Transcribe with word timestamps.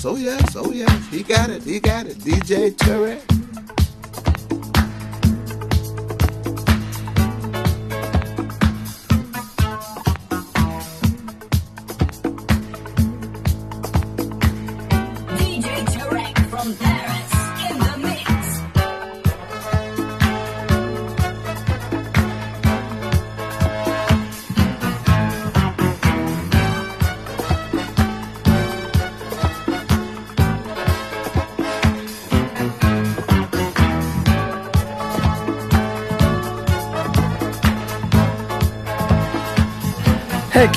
yes, 0.00 0.06
oh 0.06 0.16
yes, 0.16 0.56
oh 0.56 0.72
yes. 0.72 1.06
He 1.10 1.22
got 1.22 1.50
it, 1.50 1.62
he 1.62 1.78
got 1.78 2.06
it. 2.06 2.16
DJ 2.18 2.72
Tarek. 2.72 3.29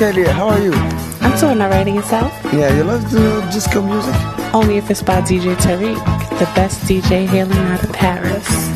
Kelly, 0.04 0.26
how 0.26 0.50
are 0.50 0.60
you? 0.60 0.74
I'm 1.22 1.40
doing 1.40 1.62
alright 1.62 1.88
and 1.88 1.96
yourself? 1.96 2.34
Yeah, 2.52 2.76
you 2.76 2.84
love 2.84 3.10
the 3.10 3.40
disco 3.54 3.82
music? 3.82 4.14
Only 4.54 4.76
if 4.76 4.92
it's 4.92 5.02
by 5.02 5.22
DJ 5.22 5.56
Tarek, 5.56 5.98
the 6.40 6.46
best 6.56 6.82
DJ 6.82 7.26
hailing 7.26 7.58
out 7.58 7.82
of 7.82 7.94
Paris. 7.94 8.73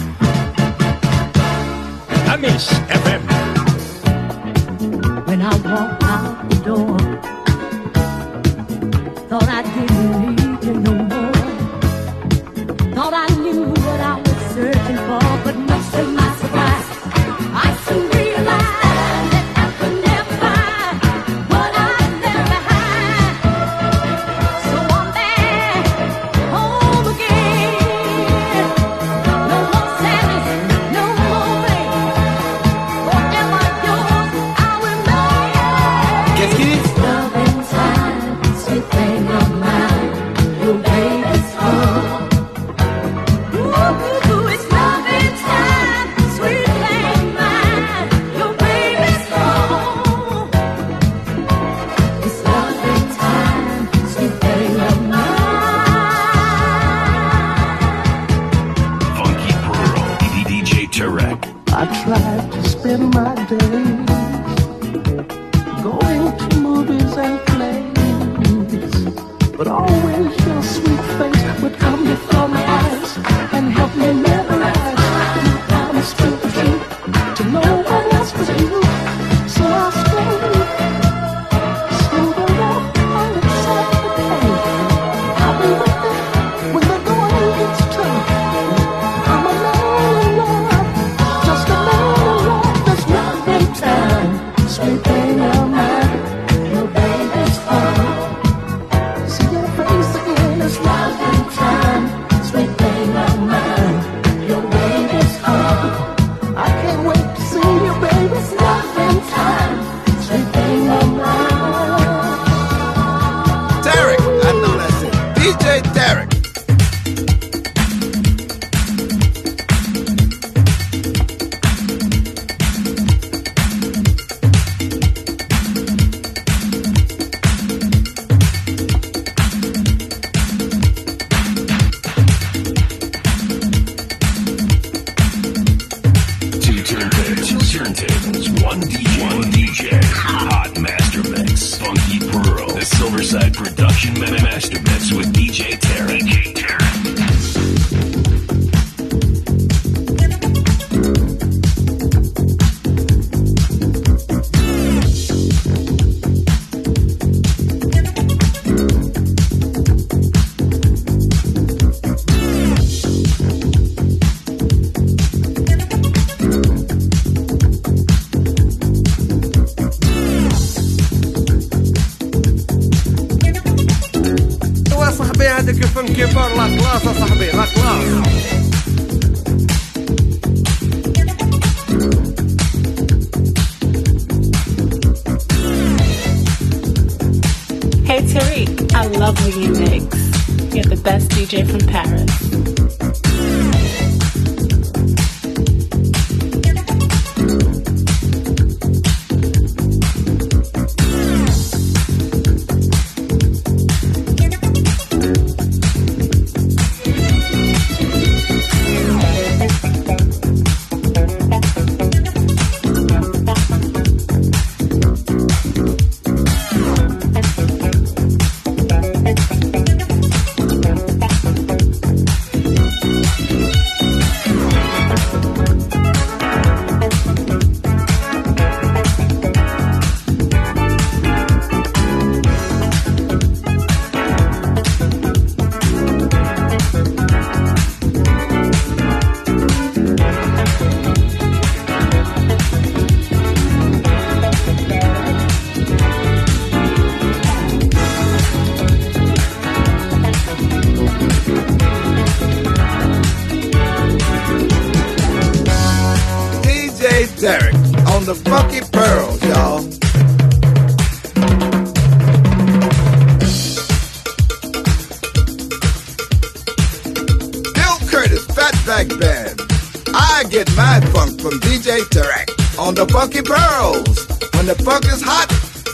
I 268.99 270.43
get 270.49 270.75
my 270.75 270.99
funk 271.13 271.39
from 271.39 271.59
DJ 271.59 271.99
Tarek 272.09 272.79
on 272.79 272.95
the 272.95 273.05
Funky 273.05 273.43
Pearls. 273.43 274.25
When 274.55 274.65
the 274.65 274.73
funk 274.83 275.05
is 275.05 275.21
hot, 275.21 275.49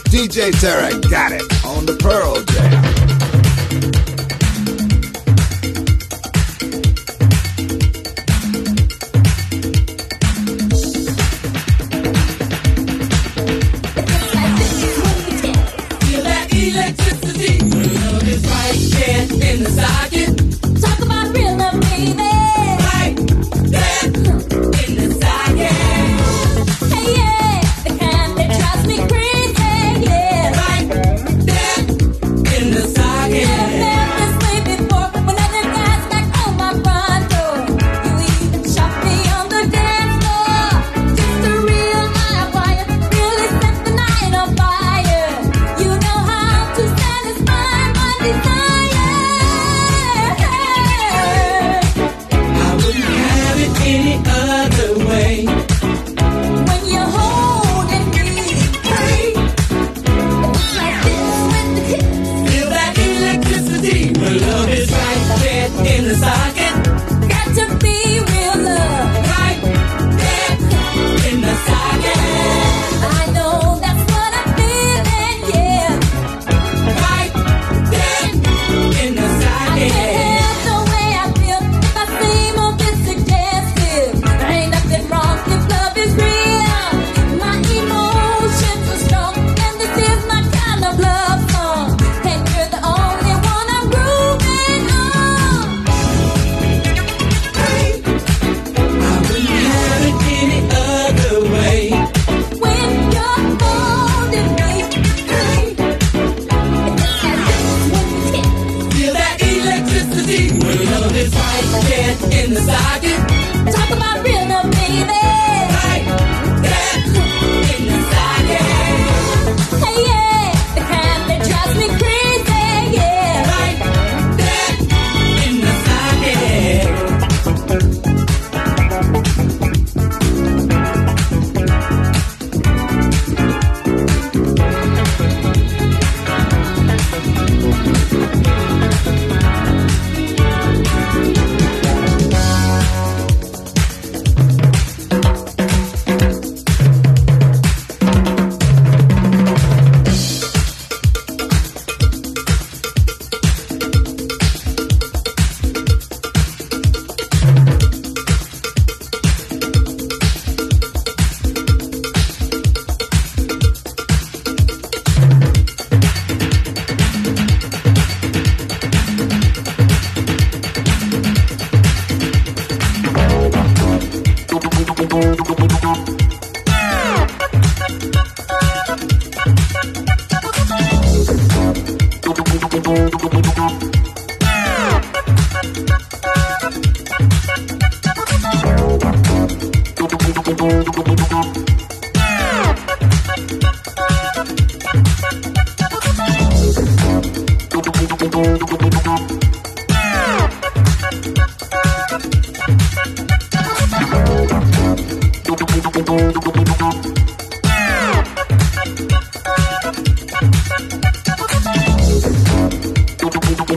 DJ 0.08 0.52
Tarek 0.52 1.10
got 1.10 1.32
it 1.32 1.42
on 1.66 1.84
the 1.84 1.96
Pearl 1.96 2.42
Jam. 2.44 3.13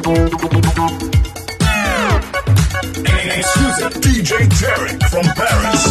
Exclusive 0.07 0.31
DJ 3.99 4.47
Tarek 4.47 5.03
from 5.09 5.25
Paris. 5.35 5.83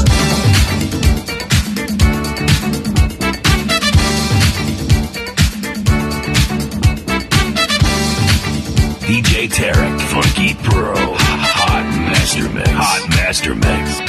DJ 9.02 9.50
Tarek, 9.50 10.00
Funky 10.08 10.54
Pro, 10.64 10.94
Hot 10.96 11.84
Master 12.10 12.48
Mix, 12.48 12.70
Hot 12.72 13.08
Master 13.10 13.54
Mix. 13.54 14.00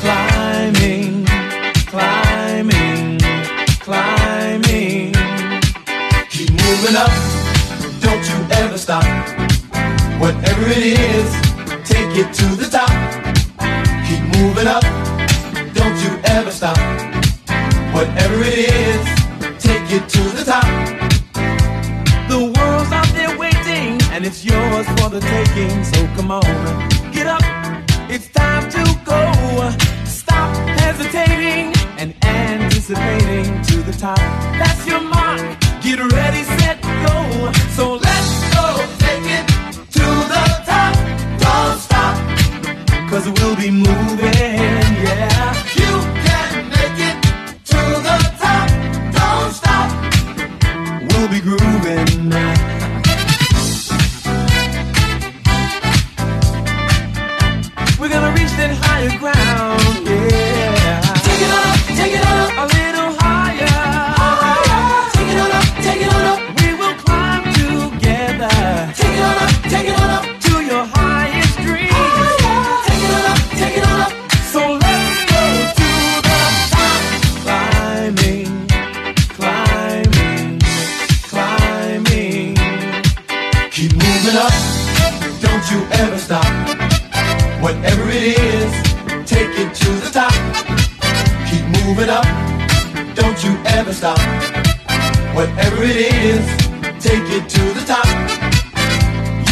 Climbing, 0.00 1.24
climbing, 1.86 3.20
climbing. 3.78 5.12
Keep 6.30 6.50
moving 6.50 6.96
up 6.96 7.33
ever 8.62 8.78
stop. 8.78 9.04
Whatever 10.20 10.66
it 10.68 10.84
is, 10.84 11.28
take 11.84 12.16
it 12.16 12.32
to 12.34 12.46
the 12.56 12.68
top. 12.70 12.90
Keep 14.06 14.22
moving 14.38 14.66
up, 14.66 14.84
don't 15.74 15.96
you 16.04 16.20
ever 16.36 16.50
stop. 16.50 16.78
Whatever 17.94 18.42
it 18.42 18.58
is, 18.58 19.04
take 19.62 19.86
it 19.90 20.08
to 20.08 20.22
the 20.36 20.44
top. 20.44 20.66
The 22.28 22.38
world's 22.56 22.92
out 22.92 23.08
there 23.14 23.36
waiting, 23.38 24.00
and 24.12 24.24
it's 24.24 24.44
yours 24.44 24.86
for 24.96 25.08
the 25.10 25.20
taking. 25.20 25.84
So 25.84 26.06
come 26.16 26.30
on, 26.30 26.42
get 27.12 27.26
up, 27.26 27.42
it's 28.10 28.28
time 28.28 28.70
to 28.70 28.82
go. 29.04 29.20
Stop 30.04 30.54
hesitating 30.80 31.72
and 31.98 32.14
anticipating 32.24 33.62
to 33.62 33.82
the 33.82 33.92
top. 33.92 34.18
That's 34.58 34.86
your 34.86 35.00
mark. 35.00 35.40
Get 35.82 35.98
ready, 36.12 36.42
set, 36.58 36.80
go. 36.82 37.52
So 37.76 38.03
stop. 86.34 87.62
Whatever 87.62 88.08
it 88.08 88.24
is, 88.38 88.72
take 89.24 89.52
it 89.62 89.74
to 89.82 89.90
the 90.04 90.10
top. 90.10 90.34
Keep 91.48 91.64
moving 91.78 92.10
up, 92.10 92.26
don't 93.14 93.38
you 93.44 93.52
ever 93.78 93.92
stop. 93.92 94.18
Whatever 95.34 95.82
it 95.82 95.96
is, 95.96 96.44
take 97.06 97.26
it 97.38 97.48
to 97.56 97.62
the 97.76 97.84
top. 97.86 98.08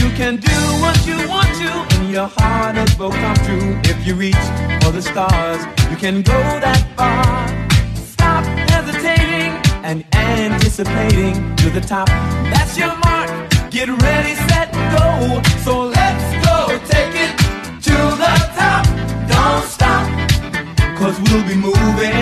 You 0.01 0.09
can 0.21 0.37
do 0.37 0.59
what 0.83 0.99
you 1.07 1.17
want 1.29 1.51
to, 1.63 1.71
and 1.97 2.11
your 2.11 2.29
heart 2.37 2.77
it 2.77 2.99
will 2.99 3.13
come 3.13 3.37
true. 3.47 3.69
If 3.85 4.07
you 4.07 4.15
reach 4.15 4.45
for 4.83 4.91
the 4.91 5.03
stars, 5.03 5.61
you 5.91 5.97
can 5.97 6.23
go 6.23 6.39
that 6.67 6.83
far. 6.97 7.47
Stop 8.15 8.45
hesitating 8.71 9.53
and 9.89 10.05
anticipating 10.15 11.35
to 11.57 11.71
the 11.71 11.81
top. 11.81 12.09
That's 12.53 12.77
your 12.77 12.95
mark. 13.05 13.31
Get 13.71 13.89
ready, 13.89 14.35
set, 14.49 14.71
go. 14.95 15.41
So 15.65 15.87
let 15.87 16.02
cause 21.03 21.19
we'll 21.19 21.43
be 21.49 21.57
moving, 21.57 22.15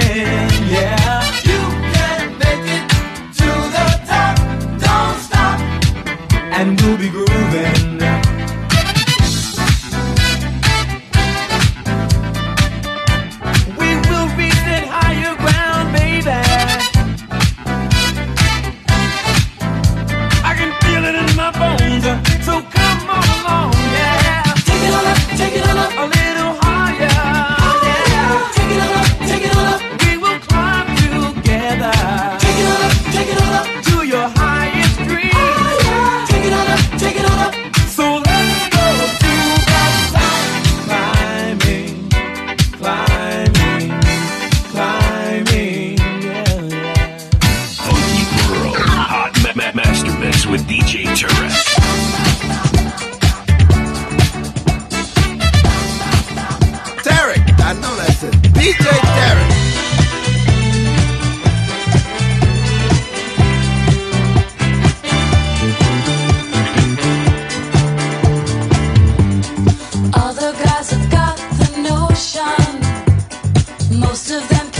yeah. 0.72 1.22
You 1.44 1.60
can 1.92 2.38
make 2.38 2.66
it 2.76 2.88
to 3.38 3.50
the 3.74 3.86
top, 4.08 4.36
don't 4.80 5.18
stop. 5.20 5.60
And 6.58 6.80
we'll 6.80 6.96
be 6.96 7.10
grooving. 7.10 7.79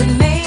to 0.00 0.14
make 0.14 0.39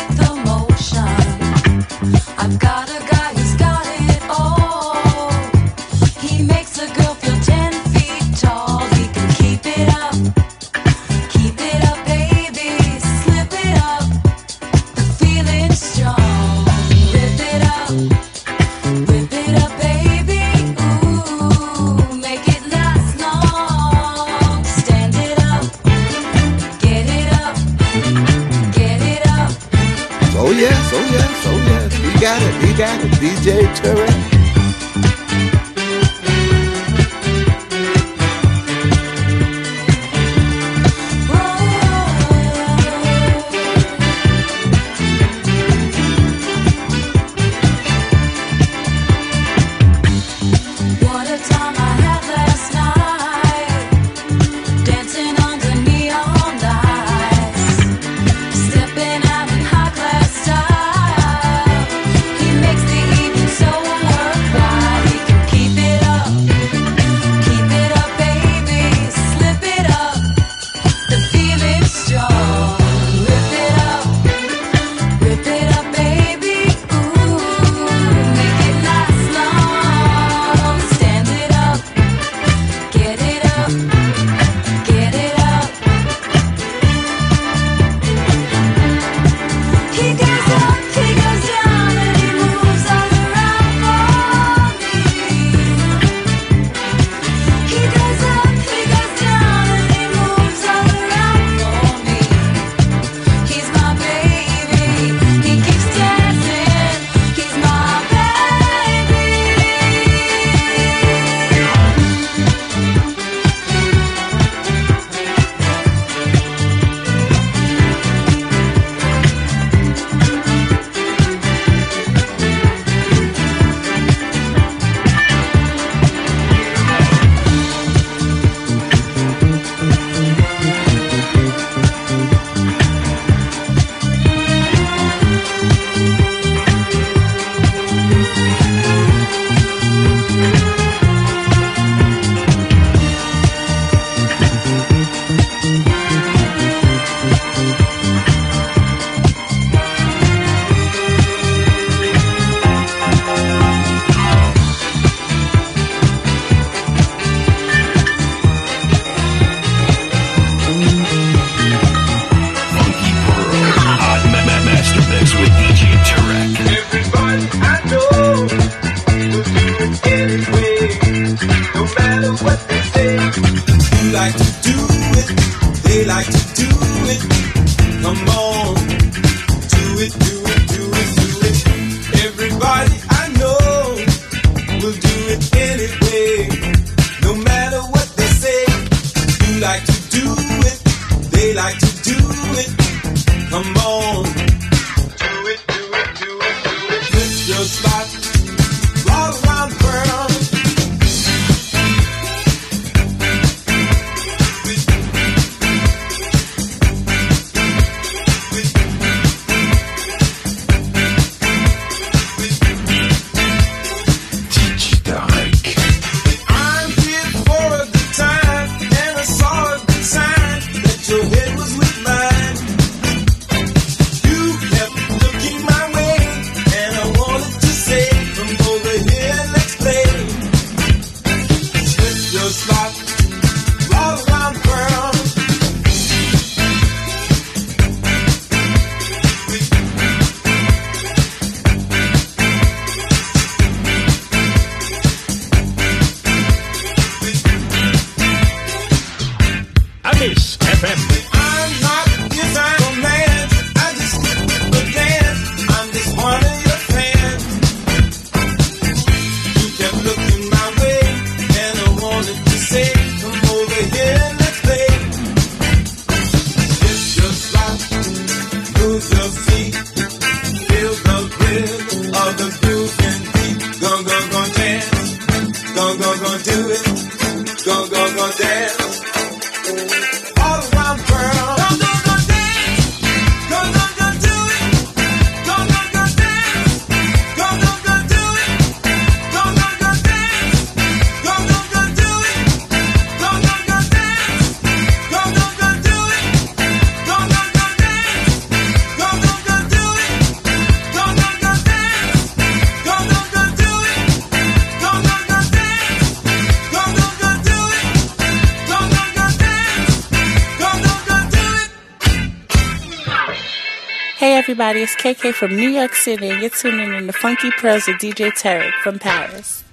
everybody. 314.63 314.83
It's 314.83 314.95
KK 314.95 315.33
from 315.33 315.55
New 315.55 315.69
York 315.69 315.93
City, 315.93 316.29
and 316.29 316.39
you're 316.39 316.49
tuning 316.49 316.93
in 316.93 317.07
to 317.07 317.13
Funky 317.13 317.51
Pearls 317.51 317.87
with 317.87 317.97
DJ 317.97 318.31
Tarek 318.31 318.71
from 318.81 318.97
Paris. 318.97 319.63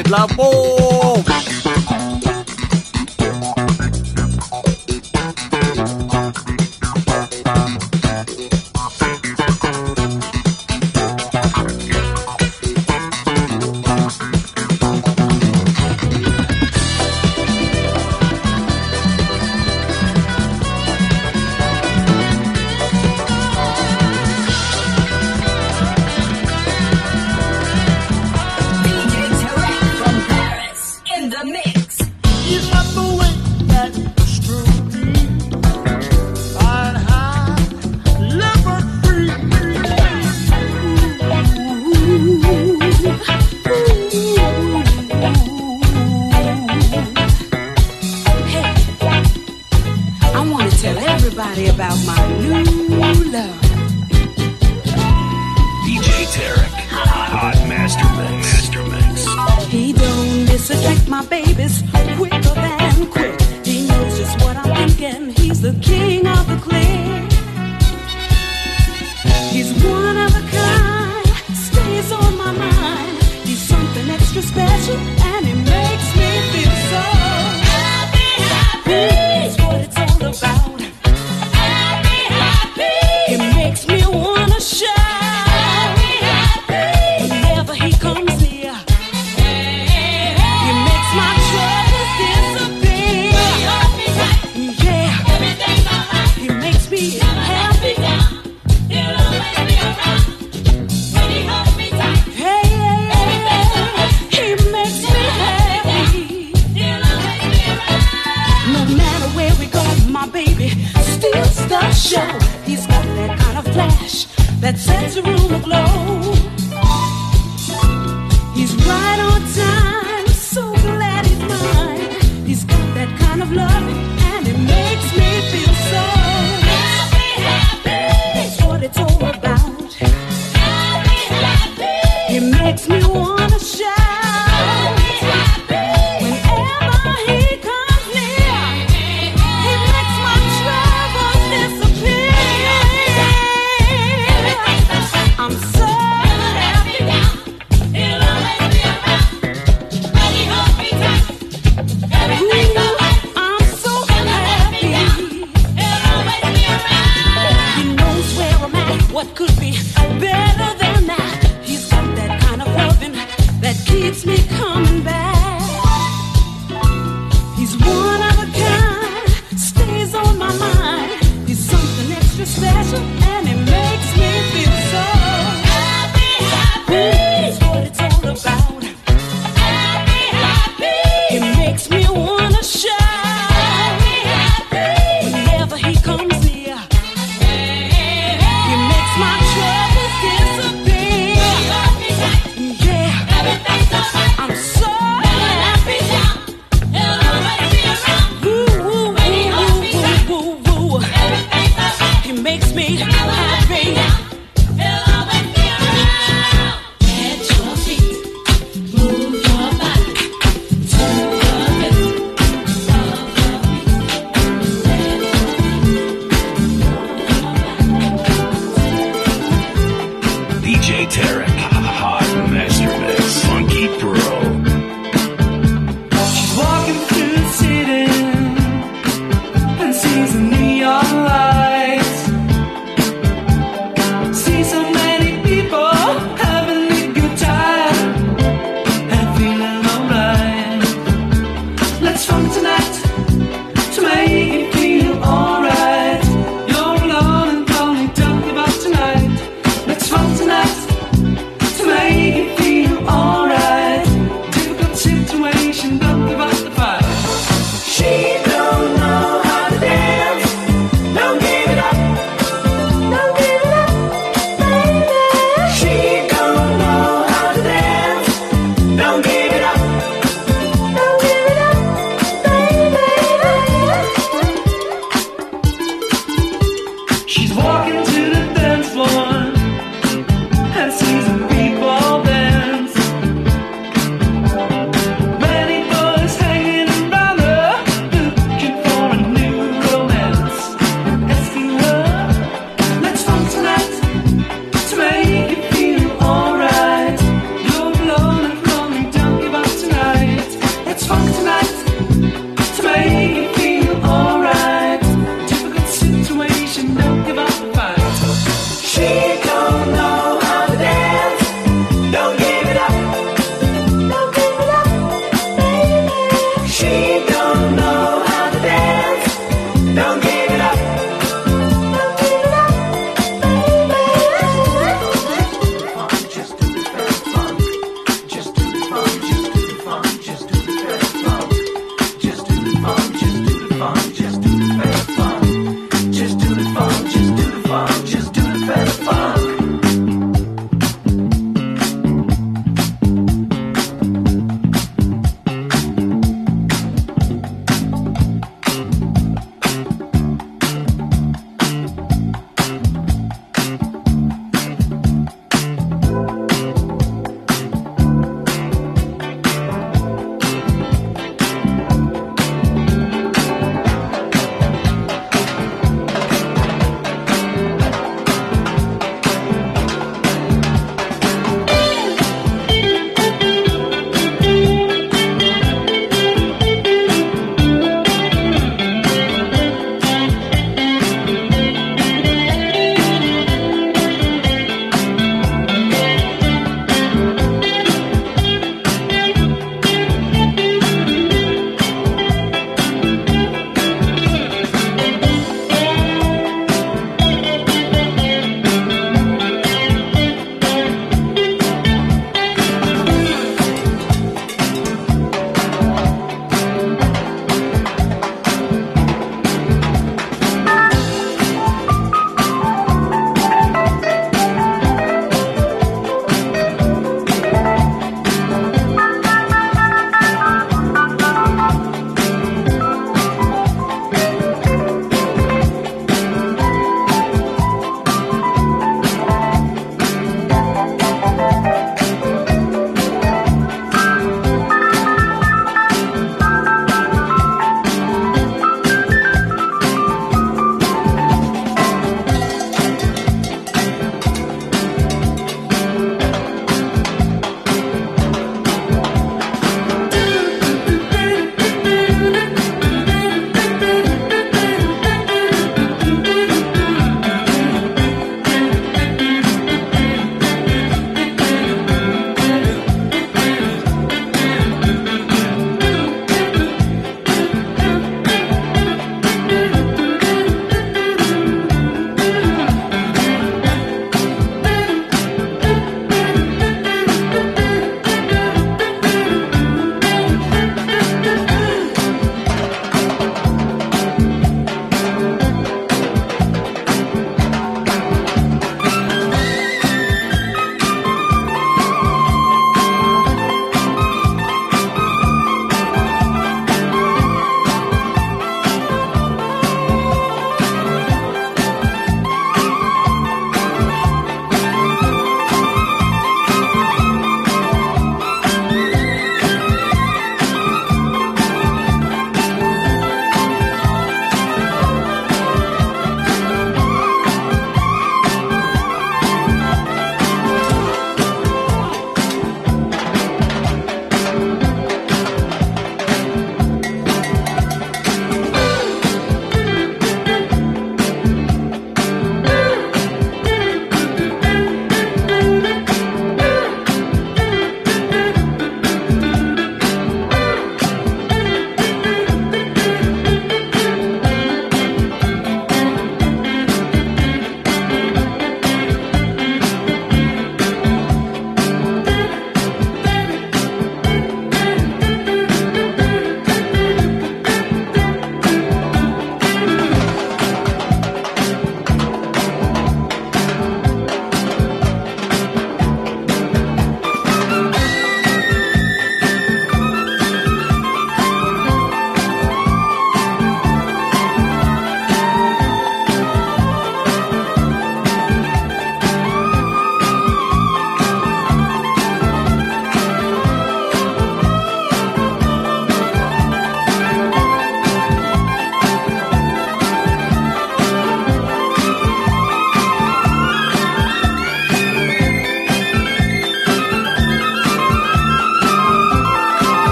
it, 0.00 0.10
love 0.10 0.36
boy. 0.36 0.59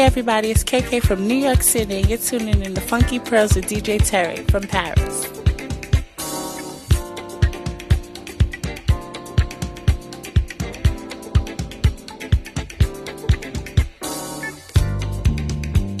Hey 0.00 0.06
everybody, 0.06 0.50
it's 0.50 0.64
KK 0.64 1.02
from 1.02 1.28
New 1.28 1.34
York 1.34 1.62
City, 1.62 1.98
and 1.98 2.08
you're 2.08 2.16
tuning 2.16 2.64
in 2.64 2.74
to 2.74 2.80
Funky 2.80 3.18
Pearls 3.18 3.54
with 3.54 3.66
DJ 3.66 4.00
Terry 4.02 4.36
from 4.44 4.62
Paris. 4.62 5.26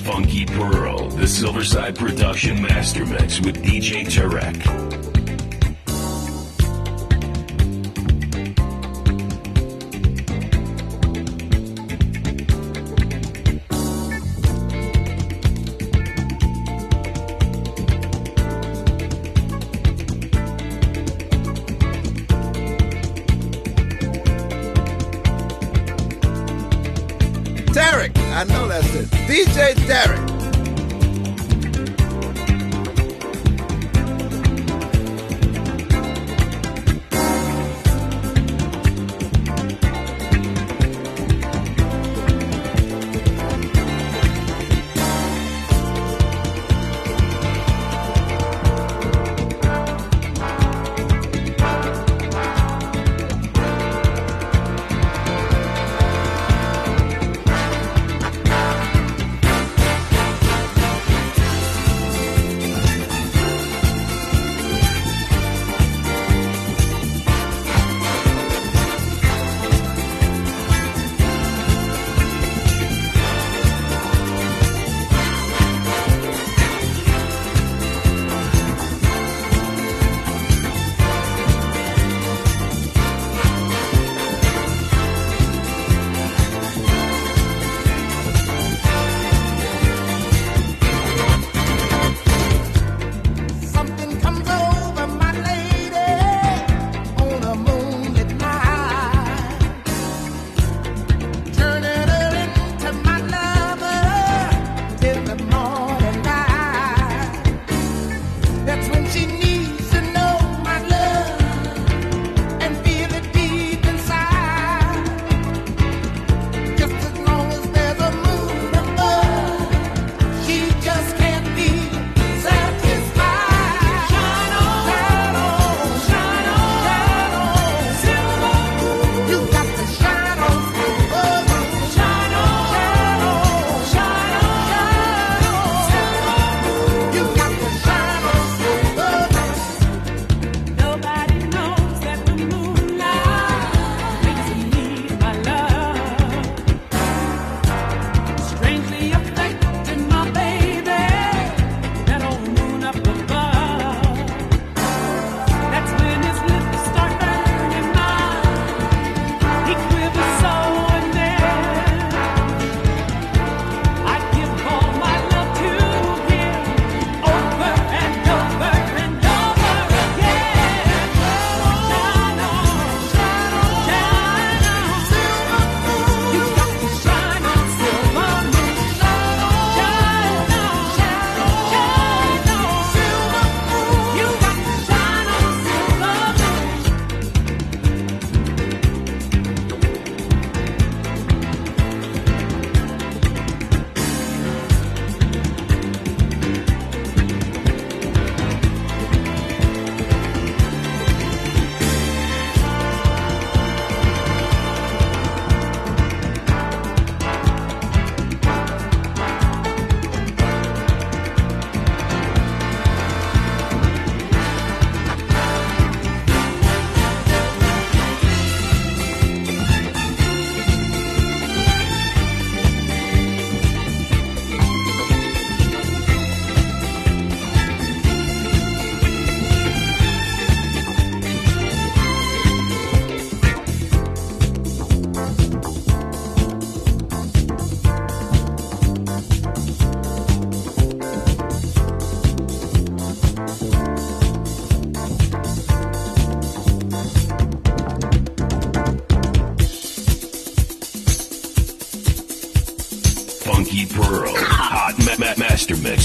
Funky 0.02 0.46
Pearl, 0.46 1.10
the 1.10 1.26
Silverside 1.26 1.98
Production 1.98 2.62
Master 2.62 3.04
Mix 3.04 3.38
with 3.42 3.62
DJ 3.62 4.06
Tarek. 4.06 5.09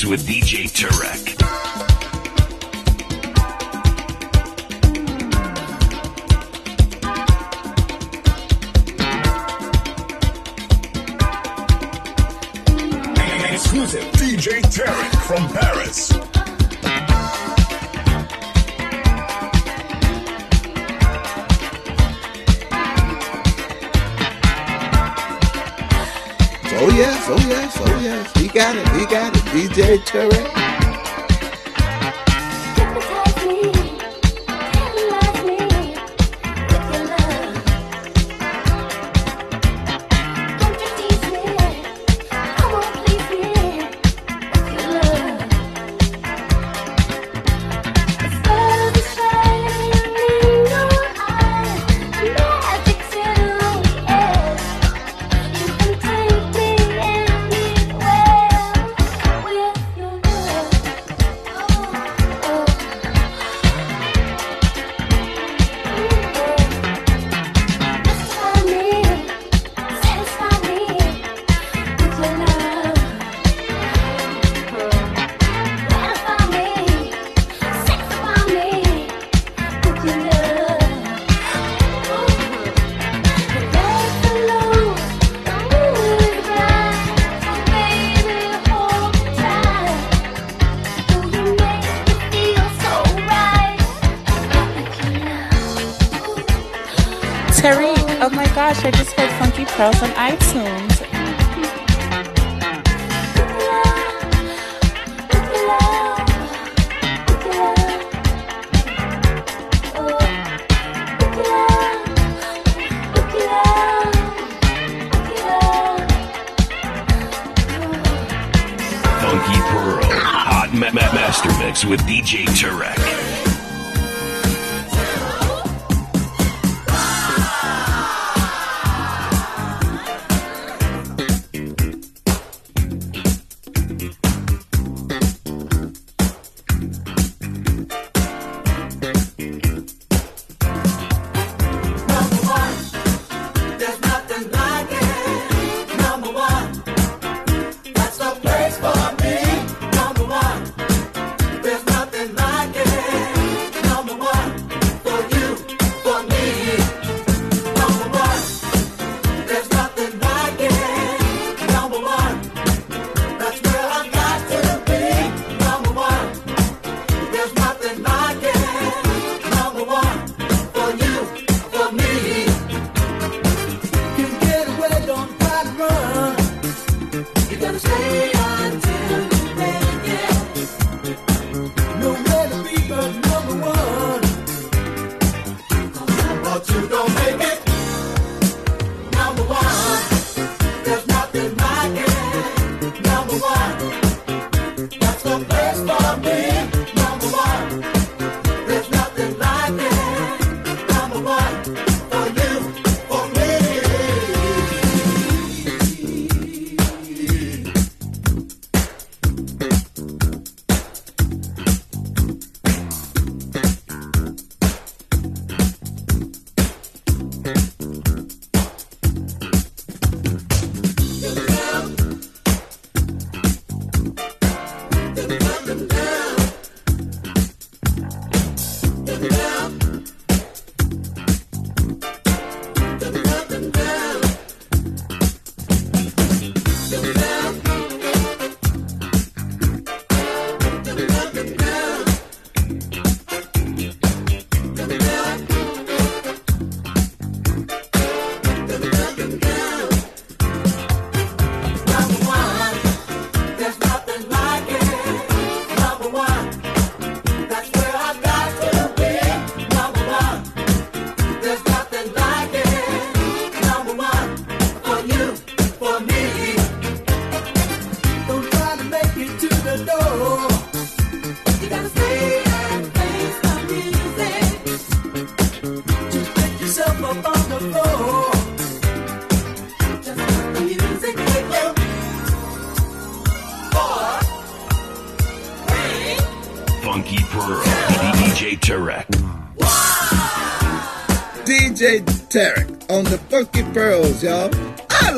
with 0.08 0.28
DJ 0.28 0.66
Tarek. 0.66 1.35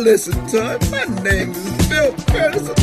Listen 0.07 0.47
it. 0.47 0.89
My 0.89 1.03
name 1.21 1.51
is 1.51 1.87
Bill 1.89 2.13
Curtis 2.27 2.76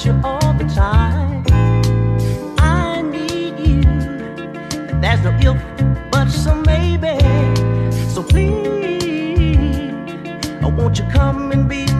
you 0.00 0.18
all 0.24 0.54
the 0.54 0.64
time. 0.74 1.44
I 2.58 3.02
need 3.02 3.58
you. 3.58 3.82
There's 5.00 5.22
no 5.22 5.30
if, 5.38 5.58
but 6.10 6.28
some 6.28 6.62
maybe. 6.62 7.18
So 8.08 8.22
please, 8.22 9.92
I 10.62 10.66
want 10.66 10.98
you 10.98 11.04
come 11.12 11.52
and 11.52 11.68
be 11.68 11.91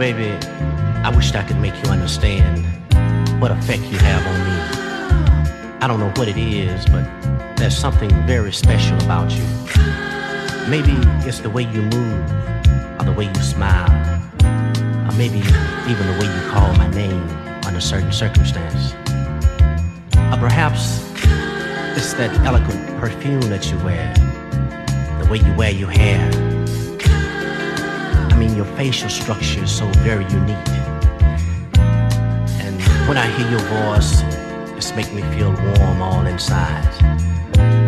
baby, 0.00 0.30
I 1.04 1.12
wish 1.14 1.34
I 1.34 1.42
could 1.42 1.58
make 1.58 1.74
you 1.84 1.90
understand 1.90 2.64
what 3.38 3.50
effect 3.50 3.82
you 3.82 3.98
have 3.98 4.26
on 4.26 4.38
me. 4.48 5.78
I 5.78 5.86
don't 5.86 6.00
know 6.00 6.10
what 6.16 6.26
it 6.26 6.38
is, 6.38 6.86
but 6.86 7.04
there's 7.58 7.76
something 7.76 8.08
very 8.26 8.50
special 8.50 8.96
about 9.04 9.30
you. 9.30 9.44
Maybe 10.70 10.96
it's 11.28 11.40
the 11.40 11.50
way 11.50 11.64
you 11.64 11.82
move, 11.82 12.30
or 12.98 13.04
the 13.04 13.14
way 13.14 13.26
you 13.26 13.42
smile, 13.42 13.90
or 15.06 15.12
maybe 15.18 15.40
even 15.90 16.06
the 16.06 16.16
way 16.18 16.34
you 16.34 16.50
call 16.50 16.74
my 16.76 16.88
name 16.92 17.22
under 17.66 17.80
certain 17.82 18.10
circumstance. 18.10 18.94
Or 20.32 20.38
perhaps 20.38 21.02
it's 21.94 22.14
that 22.14 22.34
eloquent 22.46 22.88
perfume 22.98 23.42
that 23.50 23.70
you 23.70 23.76
wear, 23.84 24.14
the 25.22 25.30
way 25.30 25.40
you 25.46 25.54
wear 25.58 25.70
your 25.70 25.90
hair. 25.90 26.49
I 28.40 28.44
mean, 28.44 28.56
your 28.56 28.64
facial 28.74 29.10
structure 29.10 29.62
is 29.62 29.70
so 29.70 29.84
very 29.98 30.24
unique. 30.24 30.56
And 32.64 32.80
when 33.06 33.18
I 33.18 33.26
hear 33.36 33.50
your 33.50 33.60
voice, 33.60 34.22
it's 34.78 34.96
make 34.96 35.12
me 35.12 35.20
feel 35.36 35.52
warm 35.52 36.00
all 36.00 36.24
inside. 36.24 36.88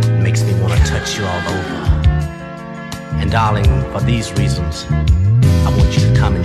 It 0.04 0.22
makes 0.22 0.42
me 0.42 0.52
want 0.60 0.74
to 0.74 0.84
touch 0.84 1.16
you 1.16 1.24
all 1.24 1.40
over. 1.48 2.10
And 3.16 3.30
darling, 3.30 3.64
for 3.92 4.00
these 4.00 4.30
reasons, 4.32 4.84
I 4.90 5.74
want 5.74 5.90
you 5.96 6.06
to 6.06 6.14
come 6.20 6.36
and 6.36 6.44